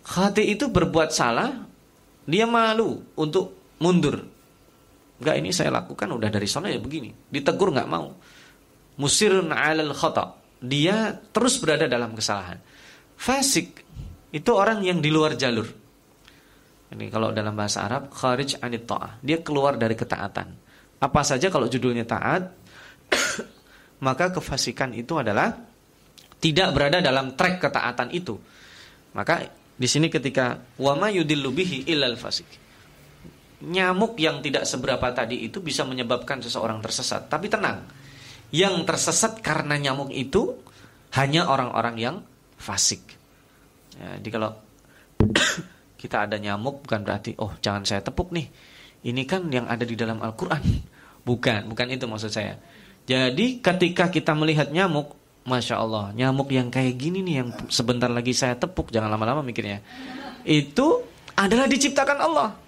[0.03, 1.51] Khati itu berbuat salah
[2.23, 4.23] dia malu untuk mundur.
[5.19, 7.11] Enggak ini saya lakukan udah dari sana ya begini.
[7.11, 8.15] Ditegur nggak mau.
[8.99, 10.39] Musirun 'alal khata.
[10.63, 12.59] Dia terus berada dalam kesalahan.
[13.19, 13.83] Fasik
[14.31, 15.82] itu orang yang di luar jalur.
[16.93, 19.17] Ini kalau dalam bahasa Arab kharij anit ta'ah.
[19.25, 20.47] Dia keluar dari ketaatan.
[21.01, 22.53] Apa saja kalau judulnya taat,
[24.05, 25.57] maka kefasikan itu adalah
[26.37, 28.37] tidak berada dalam trek ketaatan itu.
[29.17, 29.41] Maka
[29.73, 32.61] di sini ketika wama yudillu bihi illal fasik.
[33.63, 37.25] Nyamuk yang tidak seberapa tadi itu bisa menyebabkan seseorang tersesat.
[37.25, 37.89] Tapi tenang,
[38.53, 40.61] yang tersesat karena nyamuk itu
[41.17, 42.15] hanya orang-orang yang
[42.59, 43.01] fasik.
[43.97, 44.51] Ya, jadi kalau
[46.03, 48.51] kita ada nyamuk bukan berarti oh jangan saya tepuk nih.
[49.07, 50.59] Ini kan yang ada di dalam Al-Qur'an.
[51.23, 52.59] Bukan, bukan itu maksud saya.
[53.07, 55.15] Jadi ketika kita melihat nyamuk
[55.47, 59.79] Masya Allah, nyamuk yang kayak gini nih yang sebentar lagi saya tepuk, jangan lama-lama mikirnya.
[60.43, 60.99] Itu
[61.31, 62.59] adalah diciptakan Allah.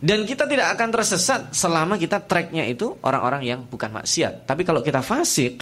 [0.00, 4.48] Dan kita tidak akan tersesat selama kita tracknya itu orang-orang yang bukan maksiat.
[4.48, 5.60] Tapi kalau kita fasik,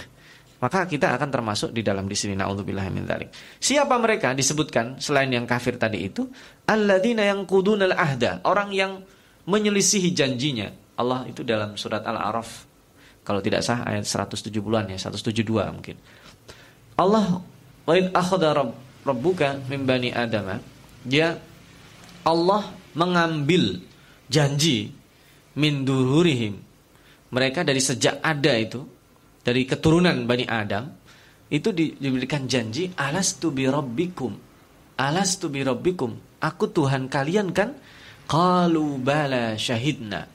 [0.59, 3.07] maka kita akan termasuk di dalam di sini naudzubillah min.
[3.63, 6.27] Siapa mereka disebutkan selain yang kafir tadi itu?
[6.67, 9.03] Alladzina yang kudunal ahda, orang yang
[9.47, 10.69] menyelisihi janjinya.
[10.99, 12.69] Allah itu dalam surat Al-A'raf
[13.29, 16.01] kalau tidak sah ayat 170-an ya, 172 mungkin.
[16.97, 17.45] Allah
[17.85, 18.57] wa id akhadha
[19.05, 20.57] rabbuka min bani adama.
[21.05, 21.37] Dia
[22.25, 23.85] Allah mengambil
[24.33, 24.97] janji
[25.61, 26.57] min dururihim.
[27.29, 28.89] Mereka dari sejak ada itu,
[29.49, 30.93] dari keturunan Bani Adam,
[31.49, 34.37] itu diberikan janji alastu bi rabbikum.
[35.01, 36.37] Alastu bi rabbikum.
[36.45, 37.73] Aku Tuhan kalian kan?
[38.29, 40.29] Qalu bala syahidna.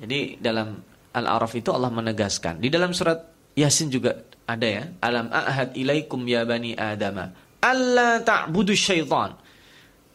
[0.00, 0.80] Jadi dalam
[1.12, 2.56] Al-A'raf itu Allah menegaskan.
[2.56, 3.20] Di dalam surat
[3.52, 4.16] Yasin juga
[4.48, 4.88] ada ya.
[5.04, 7.36] Alam a'had ilaikum ya bani adama.
[7.60, 9.36] Allah ta'budu syaitan.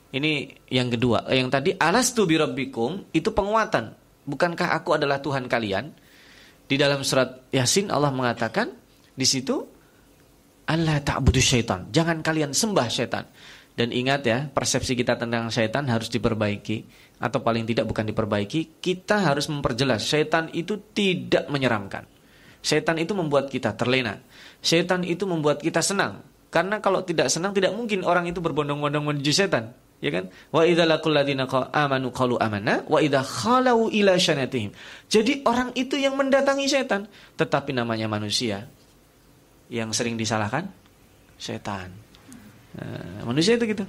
[0.09, 1.29] Ini yang kedua.
[1.29, 3.93] Yang tadi alastu birabbikum itu penguatan.
[4.25, 6.00] Bukankah aku adalah Tuhan kalian?
[6.71, 8.71] Di dalam surat Yasin Allah mengatakan
[9.11, 9.59] di situ
[10.71, 11.91] Allah ta'budu syaitan.
[11.91, 13.27] Jangan kalian sembah syaitan.
[13.75, 16.87] Dan ingat ya, persepsi kita tentang syaitan harus diperbaiki
[17.19, 22.07] atau paling tidak bukan diperbaiki, kita harus memperjelas setan itu tidak menyeramkan.
[22.63, 24.23] Setan itu membuat kita terlena.
[24.63, 26.23] Setan itu membuat kita senang.
[26.51, 30.27] Karena kalau tidak senang tidak mungkin orang itu berbondong-bondong menuju setan, ya kan?
[30.49, 34.73] Wa idza laqul ladzina amanu qalu amanna wa idza khalau ila syanatihim.
[35.07, 38.67] Jadi orang itu yang mendatangi setan, tetapi namanya manusia.
[39.71, 40.67] Yang sering disalahkan
[41.39, 41.95] setan.
[42.75, 43.87] Nah, manusia itu gitu.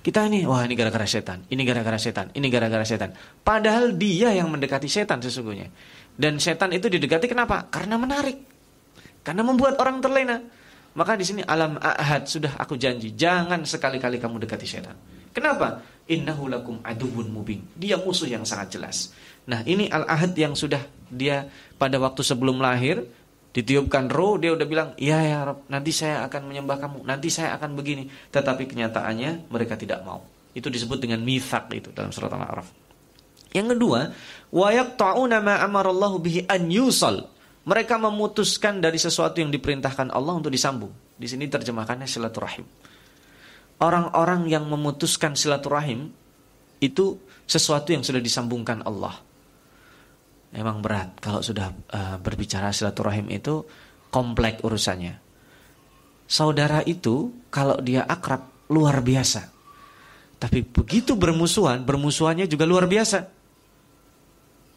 [0.00, 3.12] Kita ini, wah ini gara-gara setan, ini gara-gara setan, ini gara-gara setan.
[3.44, 5.68] Padahal dia yang mendekati setan sesungguhnya.
[6.16, 7.68] Dan setan itu didekati kenapa?
[7.68, 8.40] Karena menarik.
[9.20, 10.40] Karena membuat orang terlena.
[10.96, 14.96] Maka di sini alam ahad sudah aku janji, jangan sekali-kali kamu dekati setan.
[15.30, 15.82] Kenapa?
[16.10, 17.62] Innahu lakum aduwwun mubin.
[17.78, 19.14] Dia musuh yang sangat jelas.
[19.46, 21.46] Nah, ini al-ahad yang sudah dia
[21.78, 23.06] pada waktu sebelum lahir
[23.50, 26.98] ditiupkan roh dia udah bilang iya ya Rob nanti saya akan menyembah kamu.
[27.06, 28.10] Nanti saya akan begini.
[28.10, 30.22] Tetapi kenyataannya mereka tidak mau.
[30.50, 32.66] Itu disebut dengan mithaq itu dalam surat al-a'raf.
[33.54, 34.10] Yang kedua
[34.50, 37.30] wa yaqta'una ma amarallahu bihi an yusal.
[37.70, 40.90] Mereka memutuskan dari sesuatu yang diperintahkan Allah untuk disambung.
[41.14, 42.66] Di sini terjemahkannya silaturahim
[43.80, 46.12] orang-orang yang memutuskan silaturahim
[46.80, 49.20] itu sesuatu yang sudah disambungkan Allah
[50.50, 53.62] memang berat kalau sudah uh, berbicara silaturahim itu
[54.10, 55.14] kompleks urusannya.
[56.30, 59.50] Saudara itu kalau dia akrab luar biasa.
[60.40, 63.26] Tapi begitu bermusuhan, bermusuhannya juga luar biasa.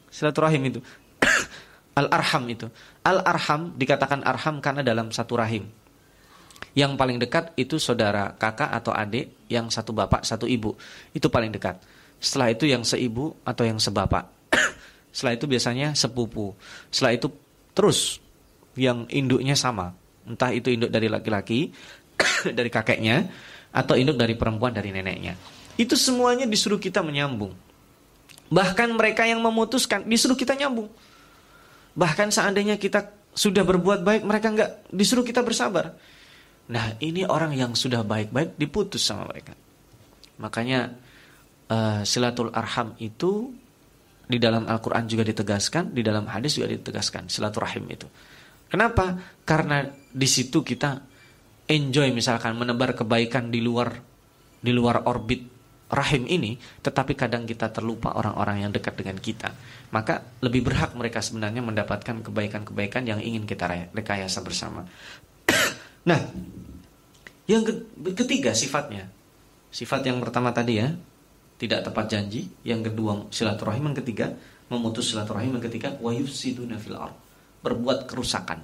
[0.10, 0.80] Silaturahim itu.
[2.00, 2.68] Al-arham itu.
[3.06, 5.70] Al-arham dikatakan arham karena dalam satu rahim.
[6.74, 10.74] Yang paling dekat itu saudara kakak atau adik yang satu bapak, satu ibu.
[11.14, 11.78] Itu paling dekat.
[12.18, 14.26] Setelah itu yang seibu atau yang sebapak.
[15.16, 16.58] Setelah itu biasanya sepupu.
[16.90, 17.28] Setelah itu
[17.78, 18.18] terus
[18.74, 19.94] yang induknya sama.
[20.26, 21.70] Entah itu induk dari laki-laki,
[22.58, 23.28] dari kakeknya,
[23.70, 25.38] atau induk dari perempuan dari neneknya.
[25.78, 27.54] Itu semuanya disuruh kita menyambung.
[28.54, 30.90] Bahkan mereka yang memutuskan disuruh kita nyambung.
[31.94, 35.98] Bahkan seandainya kita sudah berbuat baik, mereka enggak disuruh kita bersabar.
[36.72, 39.52] Nah, ini orang yang sudah baik-baik diputus sama mereka.
[40.40, 40.96] Makanya
[41.68, 43.52] uh, silatul arham itu
[44.24, 48.08] di dalam Al-Quran juga ditegaskan, di dalam hadis juga ditegaskan, silaturahim itu.
[48.72, 49.20] Kenapa?
[49.44, 51.04] Karena di situ kita
[51.68, 53.94] enjoy misalkan menebar kebaikan di luar
[54.64, 55.54] di luar orbit
[55.94, 59.54] rahim ini, tetapi kadang kita terlupa orang-orang yang dekat dengan kita.
[59.94, 64.88] Maka lebih berhak mereka sebenarnya mendapatkan kebaikan-kebaikan yang ingin kita rekayasa bersama.
[66.08, 66.20] Nah,
[67.48, 67.64] yang
[68.16, 69.12] ketiga sifatnya.
[69.74, 70.94] Sifat yang pertama tadi ya,
[71.58, 74.28] tidak tepat janji, yang kedua silaturahim, yang ketiga
[74.70, 76.98] memutus silaturahim, yang ketiga wayufsiduna fil
[77.64, 78.62] berbuat kerusakan.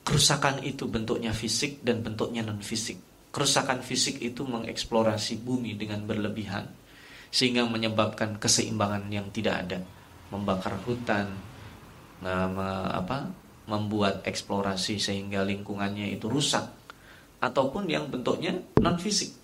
[0.00, 2.96] Kerusakan itu bentuknya fisik dan bentuknya non fisik.
[3.30, 6.66] Kerusakan fisik itu mengeksplorasi bumi dengan berlebihan
[7.30, 9.78] sehingga menyebabkan keseimbangan yang tidak ada,
[10.34, 11.30] membakar hutan,
[12.26, 13.30] apa,
[13.70, 16.66] membuat eksplorasi sehingga lingkungannya itu rusak
[17.38, 19.40] ataupun yang bentuknya non fisik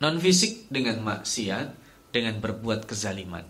[0.00, 1.68] non fisik dengan maksiat
[2.10, 3.44] dengan berbuat kezaliman.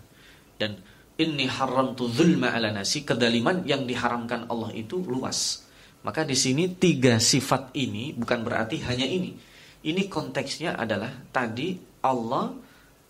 [0.59, 0.77] Dan
[1.17, 5.65] ini haram tu zulma ala nasi kedaliman yang diharamkan Allah itu luas.
[6.05, 9.33] Maka di sini tiga sifat ini bukan berarti hanya ini.
[9.81, 11.73] Ini konteksnya adalah tadi
[12.05, 12.53] Allah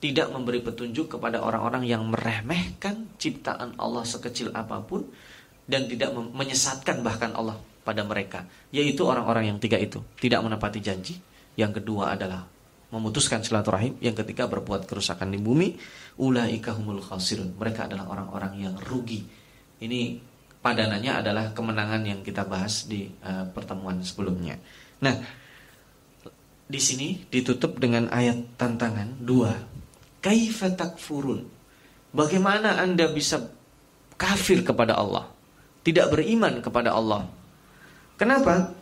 [0.02, 5.06] tidak memberi petunjuk kepada orang-orang yang meremehkan ciptaan Allah sekecil apa pun
[5.70, 11.18] dan tidak menyesatkan bahkan Allah pada mereka yaitu orang-orang yang tiga itu tidak menepati janji
[11.60, 12.48] yang kedua adalah
[12.92, 15.80] memutuskan silaturahim, yang ketiga berbuat kerusakan di bumi,
[16.20, 17.56] ulaika humul khasirun.
[17.56, 19.24] Mereka adalah orang-orang yang rugi.
[19.80, 20.20] Ini
[20.60, 24.60] padanannya adalah kemenangan yang kita bahas di uh, pertemuan sebelumnya.
[25.02, 25.16] Nah,
[26.68, 29.56] di sini ditutup dengan ayat tantangan dua.
[30.22, 31.48] Kaifa takfurun?
[32.12, 33.42] Bagaimana Anda bisa
[34.20, 35.32] kafir kepada Allah?
[35.82, 37.26] Tidak beriman kepada Allah.
[38.16, 38.82] Kenapa?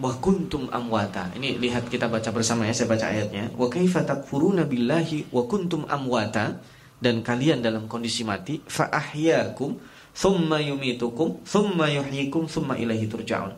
[0.00, 1.28] wa kuntum amwata.
[1.36, 3.52] Ini lihat kita baca bersama ya, saya baca ayatnya.
[3.52, 6.56] Wa kaifa takfuruna billahi wa kuntum amwata
[7.00, 9.76] dan kalian dalam kondisi mati fa ahyakum
[10.16, 13.52] thumma yumitukum thumma yuhyikum thumma ilaihi turja'un.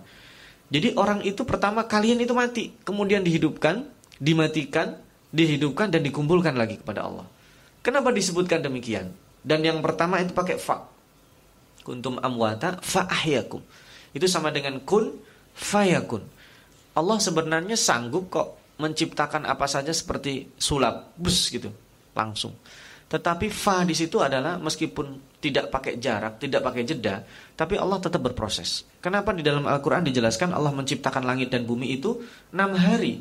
[0.72, 3.86] Jadi orang itu pertama kalian itu mati, kemudian dihidupkan,
[4.18, 4.98] dimatikan,
[5.30, 7.28] dihidupkan dan dikumpulkan lagi kepada Allah.
[7.84, 9.12] Kenapa disebutkan demikian?
[9.42, 10.88] Dan yang pertama itu pakai fa.
[11.82, 13.62] Kuntum amwata fa ahyakum.
[14.14, 15.18] Itu sama dengan kun
[15.52, 16.22] fayakun.
[16.92, 18.48] Allah sebenarnya sanggup kok
[18.80, 21.70] menciptakan apa saja seperti sulap, bus gitu,
[22.12, 22.52] langsung.
[23.12, 27.20] Tetapi fa di situ adalah meskipun tidak pakai jarak, tidak pakai jeda,
[27.52, 28.88] tapi Allah tetap berproses.
[29.04, 32.24] Kenapa di dalam Al-Qur'an dijelaskan Allah menciptakan langit dan bumi itu
[32.56, 33.20] enam hari?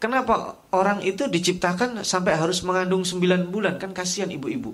[0.00, 3.76] Kenapa orang itu diciptakan sampai harus mengandung sembilan bulan?
[3.76, 4.72] Kan kasihan ibu-ibu.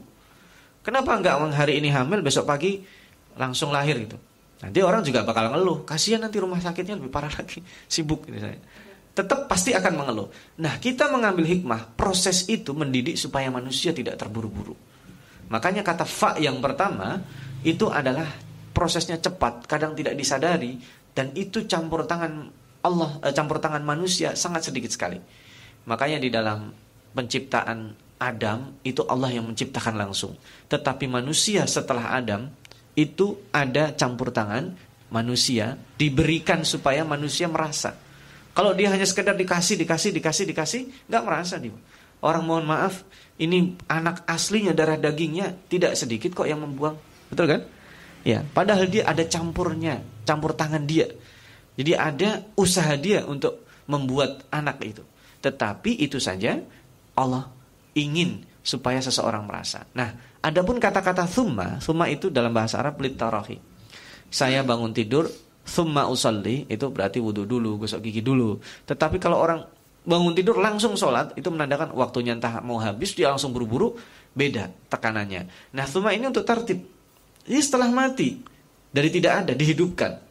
[0.87, 2.79] Kenapa enggak hari ini hamil, besok pagi
[3.37, 4.17] langsung lahir gitu?
[4.57, 7.61] Nanti orang juga bakal ngeluh, kasihan nanti rumah sakitnya lebih parah lagi,
[7.93, 8.57] sibuk gitu saya.
[9.17, 10.29] Tetap pasti akan mengeluh.
[10.61, 14.77] Nah, kita mengambil hikmah, proses itu mendidik supaya manusia tidak terburu-buru.
[15.49, 17.23] Makanya kata fa yang pertama
[17.65, 18.29] itu adalah
[18.77, 20.77] prosesnya cepat, kadang tidak disadari,
[21.17, 22.53] dan itu campur tangan
[22.85, 25.17] Allah eh, campur tangan manusia sangat sedikit sekali.
[25.89, 26.71] Makanya di dalam
[27.17, 30.37] penciptaan Adam itu Allah yang menciptakan langsung.
[30.69, 32.53] Tetapi manusia setelah Adam
[32.97, 34.73] itu ada campur tangan
[35.13, 37.95] manusia diberikan supaya manusia merasa.
[38.57, 40.83] Kalau dia hanya sekedar dikasih, dikasih, dikasih, dikasih,
[41.13, 41.77] nggak merasa dia.
[42.25, 43.05] Orang mohon maaf,
[43.37, 46.97] ini anak aslinya darah dagingnya tidak sedikit kok yang membuang,
[47.29, 47.61] betul kan?
[48.25, 51.07] Ya, padahal dia ada campurnya, campur tangan dia.
[51.77, 55.05] Jadi ada usaha dia untuk membuat anak itu.
[55.45, 56.57] Tetapi itu saja
[57.13, 57.53] Allah
[57.93, 59.87] ingin supaya seseorang merasa.
[59.95, 63.59] Nah, adapun kata-kata thumma, thumma itu dalam bahasa Arab litarahi.
[64.31, 65.27] Saya bangun tidur,
[65.67, 68.63] thumma usalli, itu berarti wudhu dulu, gosok gigi dulu.
[68.87, 69.67] Tetapi kalau orang
[70.07, 73.99] bangun tidur langsung sholat, itu menandakan waktunya entah mau habis, dia langsung buru-buru,
[74.39, 75.75] beda tekanannya.
[75.75, 76.87] Nah, thumma ini untuk tertib.
[77.47, 78.39] Jadi setelah mati,
[78.91, 80.23] dari tidak ada, dihidupkan.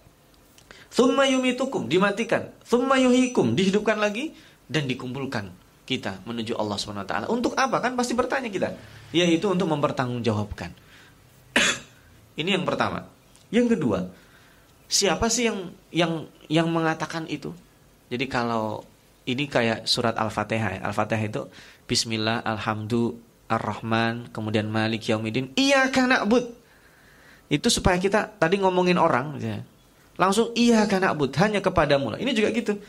[0.95, 2.55] Thumma yumitukum, dimatikan.
[2.63, 4.31] Thumma yuhikum, dihidupkan lagi
[4.71, 5.51] dan dikumpulkan
[5.85, 7.29] kita menuju Allah SWT.
[7.29, 7.77] Untuk apa?
[7.77, 8.73] Kan pasti bertanya kita.
[9.15, 10.75] Yaitu untuk mempertanggungjawabkan.
[12.39, 13.07] Ini yang pertama.
[13.47, 14.11] Yang kedua,
[14.91, 17.55] siapa sih yang yang yang mengatakan itu?
[18.11, 18.83] Jadi kalau
[19.23, 20.83] ini kayak surat Al-Fatihah.
[20.83, 21.41] Al-Fatihah itu
[21.87, 25.53] Bismillah, Alhamdulillah, Ar-Rahman, kemudian Malik Yaumidin.
[25.53, 26.45] Iya karena na'bud.
[27.45, 29.61] Itu supaya kita tadi ngomongin orang, ya.
[30.17, 32.15] Langsung iya karena abud hanya kepadamu.
[32.17, 32.79] Ini juga gitu.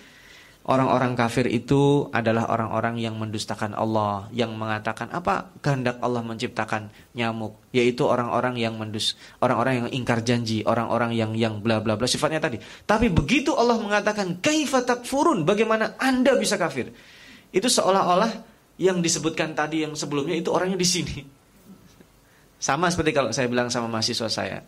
[0.66, 7.54] Orang-orang kafir itu adalah orang-orang yang mendustakan Allah, yang mengatakan apa kehendak Allah menciptakan nyamuk,
[7.70, 12.42] yaitu orang-orang yang mendus, orang-orang yang ingkar janji, orang-orang yang yang bla bla bla sifatnya
[12.42, 12.58] tadi.
[12.82, 16.90] Tapi begitu Allah mengatakan kaifa takfurun, bagaimana Anda bisa kafir?
[17.54, 18.34] Itu seolah-olah
[18.82, 21.16] yang disebutkan tadi yang sebelumnya itu orangnya di sini.
[22.58, 24.66] Sama seperti kalau saya bilang sama mahasiswa saya,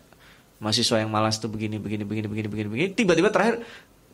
[0.63, 3.67] mahasiswa yang malas tuh begini begini begini begini begini begini tiba-tiba terakhir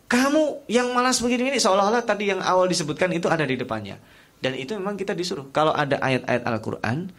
[0.05, 3.97] kamu yang malas begini ini seolah-olah tadi yang awal disebutkan itu ada di depannya
[4.39, 7.09] dan itu memang kita disuruh kalau ada ayat-ayat Al-Qur'an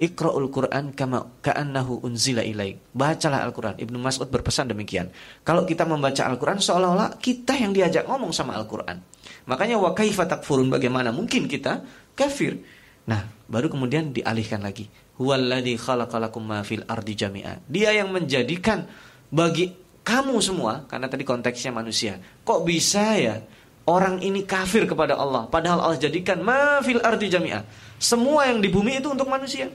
[0.00, 2.80] Iqra'ul Qur'an kama ka'annahu unzila ilaik.
[2.96, 3.76] Bacalah Al-Qur'an.
[3.76, 5.12] Ibnu Mas'ud berpesan demikian.
[5.44, 8.96] Kalau kita membaca Al-Qur'an seolah-olah kita yang diajak ngomong sama Al-Qur'an.
[9.44, 11.84] Makanya wa kaifa takfurun bagaimana mungkin kita
[12.16, 12.64] kafir.
[13.12, 14.88] Nah, baru kemudian dialihkan lagi.
[15.20, 17.60] Huwallazi khalaqalakum ma fil ardi jami'a.
[17.68, 18.88] Dia yang menjadikan
[19.28, 19.76] bagi
[20.10, 22.18] kamu semua karena tadi konteksnya manusia.
[22.42, 23.38] Kok bisa ya
[23.86, 27.62] orang ini kafir kepada Allah padahal Allah jadikan ma fil ardi jami'a.
[28.02, 29.70] Semua yang di bumi itu untuk manusia.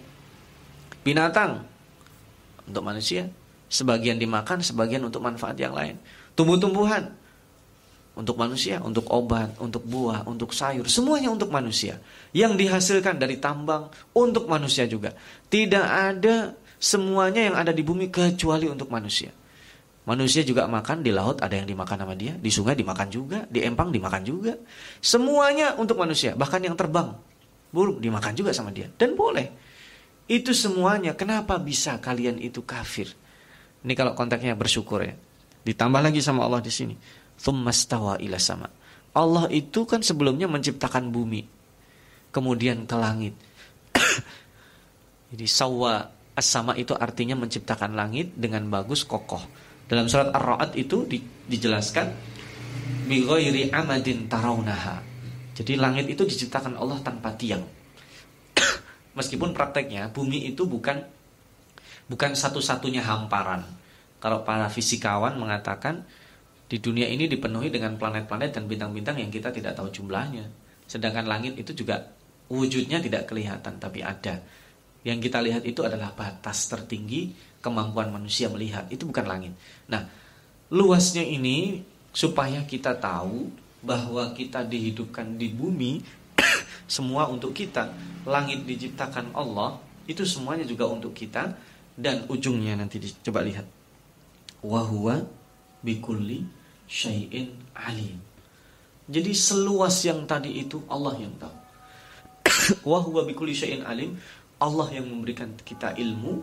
[1.08, 1.64] Binatang
[2.68, 3.32] untuk manusia,
[3.72, 5.96] sebagian dimakan, sebagian untuk manfaat yang lain.
[6.36, 7.14] Tumbuh-tumbuhan
[8.18, 12.02] untuk manusia, untuk obat, untuk buah, untuk sayur, semuanya untuk manusia.
[12.36, 15.14] Yang dihasilkan dari tambang untuk manusia juga.
[15.48, 19.32] Tidak ada semuanya yang ada di bumi kecuali untuk manusia.
[20.06, 23.66] Manusia juga makan di laut ada yang dimakan sama dia, di sungai dimakan juga, di
[23.66, 24.54] empang dimakan juga.
[25.02, 27.18] Semuanya untuk manusia, bahkan yang terbang,
[27.74, 29.50] burung dimakan juga sama dia dan boleh.
[30.30, 33.10] Itu semuanya kenapa bisa kalian itu kafir?
[33.82, 35.18] Ini kalau konteksnya bersyukur ya.
[35.66, 36.94] Ditambah lagi sama Allah di sini
[37.42, 38.70] thummastawa ila sama.
[39.16, 41.48] Allah itu kan sebelumnya menciptakan bumi,
[42.36, 43.34] kemudian ke langit.
[45.32, 49.42] Jadi sawa as-sama itu artinya menciptakan langit dengan bagus kokoh.
[49.86, 52.08] Dalam surat Ar-Ra'd itu di, dijelaskan
[53.06, 55.02] bi ghairi amadin tarawnaha.
[55.56, 57.64] Jadi langit itu diciptakan Allah tanpa tiang.
[59.18, 61.00] Meskipun prakteknya bumi itu bukan
[62.10, 63.64] bukan satu-satunya hamparan.
[64.18, 66.02] Kalau para fisikawan mengatakan
[66.66, 70.50] di dunia ini dipenuhi dengan planet-planet dan bintang-bintang yang kita tidak tahu jumlahnya.
[70.90, 72.10] Sedangkan langit itu juga
[72.50, 74.42] wujudnya tidak kelihatan tapi ada.
[75.06, 77.30] Yang kita lihat itu adalah batas tertinggi
[77.66, 78.86] kemampuan manusia melihat.
[78.94, 79.58] Itu bukan langit.
[79.90, 80.06] Nah,
[80.70, 81.82] luasnya ini
[82.14, 83.50] supaya kita tahu
[83.82, 86.06] bahwa kita dihidupkan di bumi
[86.86, 87.90] semua untuk kita.
[88.30, 91.58] Langit diciptakan Allah, itu semuanya juga untuk kita
[91.98, 93.66] dan ujungnya nanti coba lihat.
[94.62, 95.26] Wahwa
[95.82, 96.46] bikulli
[96.86, 98.18] syai'in alim.
[99.06, 101.58] Jadi seluas yang tadi itu Allah yang tahu.
[102.90, 104.18] Wa huwa bikulli syai'in alim.
[104.58, 106.42] Allah yang memberikan kita ilmu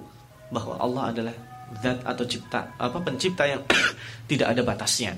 [0.52, 1.34] bahwa Allah adalah
[1.80, 3.64] zat atau cipta apa pencipta yang
[4.30, 5.16] tidak ada batasnya.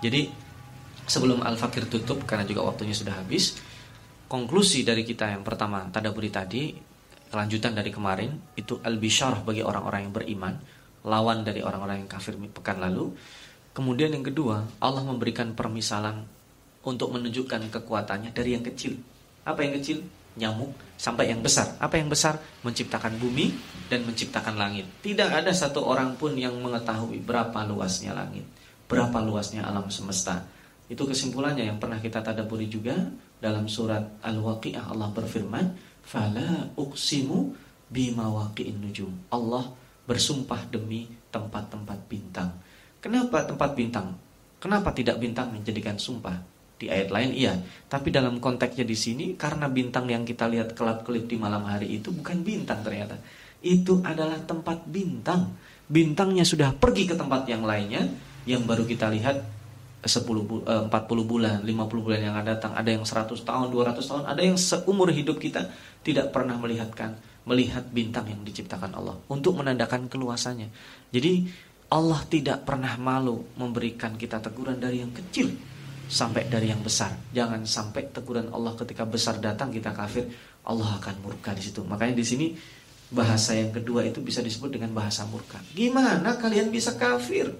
[0.00, 0.32] Jadi
[1.04, 3.60] sebelum Al-Fakir tutup karena juga waktunya sudah habis,
[4.30, 6.72] konklusi dari kita yang pertama tadaburi tadi,
[7.28, 10.54] kelanjutan dari kemarin itu al-bisyarah bagi orang-orang yang beriman,
[11.04, 13.12] lawan dari orang-orang yang kafir pekan lalu.
[13.70, 16.26] Kemudian yang kedua, Allah memberikan permisalan
[16.82, 18.96] untuk menunjukkan kekuatannya dari yang kecil.
[19.44, 20.00] Apa yang kecil?
[20.38, 21.74] Nyamuk sampai yang besar.
[21.82, 22.38] Apa yang besar?
[22.62, 23.50] Menciptakan bumi
[23.90, 24.86] dan menciptakan langit.
[25.02, 28.46] Tidak ada satu orang pun yang mengetahui berapa luasnya langit,
[28.86, 30.46] berapa luasnya alam semesta.
[30.90, 32.94] Itu kesimpulannya yang pernah kita tadaburi juga
[33.38, 35.66] dalam surat Al-Waqi'ah Allah berfirman,
[36.02, 37.54] "Fala uqsimu
[37.88, 39.70] bimawaqi'in nujum." Allah
[40.04, 42.50] bersumpah demi tempat-tempat bintang.
[42.98, 44.18] Kenapa tempat bintang?
[44.60, 46.36] Kenapa tidak bintang menjadikan sumpah?
[46.80, 47.60] Di ayat lain iya,
[47.92, 52.08] tapi dalam konteksnya di sini karena bintang yang kita lihat kelap-kelip di malam hari itu
[52.08, 53.20] bukan bintang ternyata.
[53.60, 55.52] Itu adalah tempat bintang.
[55.84, 58.08] Bintangnya sudah pergi ke tempat yang lainnya
[58.48, 59.44] yang baru kita lihat
[60.00, 61.68] 10 40 eh, bulan, 50
[62.00, 65.68] bulan yang akan datang, ada yang 100 tahun, 200 tahun, ada yang seumur hidup kita
[66.00, 70.72] tidak pernah melihatkan melihat bintang yang diciptakan Allah untuk menandakan keluasannya.
[71.12, 71.44] Jadi
[71.92, 75.52] Allah tidak pernah malu memberikan kita teguran dari yang kecil
[76.10, 77.14] sampai dari yang besar.
[77.30, 80.26] Jangan sampai teguran Allah ketika besar datang kita kafir,
[80.66, 81.86] Allah akan murka di situ.
[81.86, 82.46] Makanya di sini
[83.14, 85.62] bahasa yang kedua itu bisa disebut dengan bahasa murka.
[85.70, 87.54] Gimana kalian bisa kafir?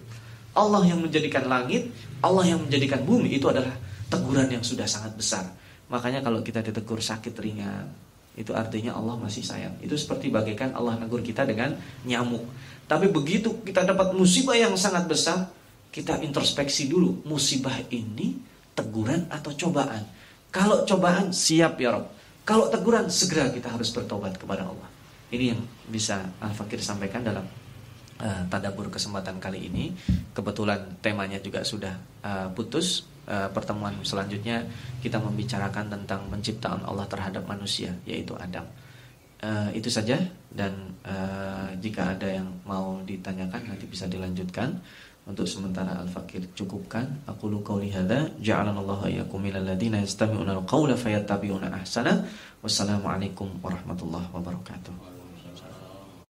[0.51, 3.71] Allah yang menjadikan langit, Allah yang menjadikan bumi itu adalah
[4.11, 5.47] teguran yang sudah sangat besar.
[5.87, 7.87] Makanya kalau kita ditegur sakit ringan,
[8.35, 9.79] itu artinya Allah masih sayang.
[9.79, 12.43] Itu seperti bagaikan Allah negur kita dengan nyamuk.
[12.91, 15.47] Tapi begitu kita dapat musibah yang sangat besar,
[15.91, 18.39] kita introspeksi dulu musibah ini
[18.75, 20.07] teguran atau cobaan.
[20.51, 22.07] Kalau cobaan siap ya Rob.
[22.47, 24.89] Kalau teguran segera kita harus bertobat kepada Allah.
[25.31, 27.47] Ini yang bisa Al-Fakir sampaikan dalam
[28.19, 29.95] uh, tadabur kesempatan kali ini.
[30.35, 33.07] Kebetulan temanya juga sudah uh, putus.
[33.31, 34.67] Uh, pertemuan selanjutnya
[34.99, 38.67] kita membicarakan tentang penciptaan Allah terhadap manusia yaitu Adam.
[39.41, 40.19] Uh, itu saja
[40.51, 44.83] dan uh, jika ada yang mau ditanyakan nanti bisa dilanjutkan.
[45.29, 47.23] Untuk sementara Al-Fakir cukupkan.
[47.29, 52.25] Aku lu qauli hadza ja'alanallahu iyyakum minal ladzina yastami'una al-qaula fayattabi'una ahsana.
[52.65, 55.20] Wassalamualaikum warahmatullahi wabarakatuh.